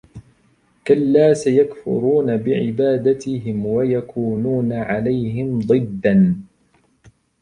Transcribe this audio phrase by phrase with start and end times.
[0.87, 6.35] كَلَّا سَيَكْفُرُونَ بِعِبَادَتِهِمْ وَيَكُونُونَ عَلَيْهِمْ ضِدًّا